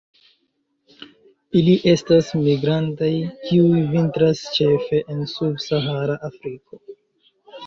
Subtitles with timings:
[1.59, 3.11] Ili estas migrantaj,
[3.43, 6.83] kiuj vintras ĉefe en subsahara Afriko.